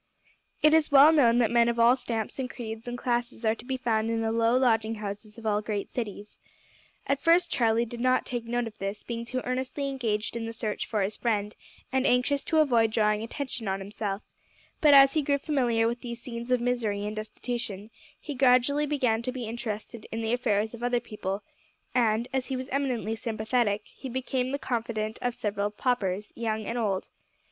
It 0.63 0.73
is 0.73 0.91
well 0.91 1.13
known 1.13 1.37
that 1.37 1.51
men 1.51 1.69
of 1.69 1.79
all 1.79 1.95
stamps 1.95 2.39
and 2.39 2.49
creeds 2.49 2.87
and 2.87 2.97
classes 2.97 3.45
are 3.45 3.53
to 3.53 3.63
be 3.63 3.77
found 3.77 4.09
in 4.09 4.21
the 4.21 4.31
low 4.31 4.57
lodging 4.57 4.95
houses 4.95 5.37
of 5.37 5.45
all 5.45 5.61
great 5.61 5.89
cities. 5.89 6.39
At 7.05 7.21
first 7.21 7.51
Charlie 7.51 7.85
did 7.85 7.99
not 7.99 8.25
take 8.25 8.45
note 8.45 8.65
of 8.65 8.75
this, 8.79 9.03
being 9.03 9.25
too 9.25 9.41
earnestly 9.43 9.87
engaged 9.89 10.35
in 10.35 10.47
the 10.47 10.53
search 10.53 10.87
for 10.87 11.03
his 11.03 11.15
friend, 11.17 11.55
and 11.91 12.07
anxious 12.07 12.43
to 12.45 12.57
avoid 12.57 12.89
drawing 12.89 13.21
attention 13.21 13.67
on 13.67 13.79
himself; 13.79 14.23
but 14.81 14.95
as 14.95 15.13
he 15.13 15.21
grew 15.21 15.37
familiar 15.37 15.87
with 15.87 16.01
these 16.01 16.19
scenes 16.19 16.49
of 16.49 16.59
misery 16.59 17.05
and 17.05 17.15
destitution 17.17 17.91
he 18.19 18.33
gradually 18.33 18.87
began 18.87 19.21
to 19.21 19.31
be 19.31 19.45
interested 19.45 20.07
in 20.11 20.23
the 20.23 20.33
affairs 20.33 20.73
of 20.73 20.81
other 20.81 20.99
people, 20.99 21.43
and, 21.93 22.27
as 22.33 22.47
he 22.47 22.55
was 22.57 22.69
eminently 22.69 23.15
sympathetic, 23.15 23.83
he 23.85 24.09
became 24.09 24.49
the 24.49 24.57
confidant 24.57 25.19
of 25.21 25.35
several 25.35 25.69
paupers, 25.69 26.33
young 26.35 26.65
and 26.65 26.79
old. 26.79 27.07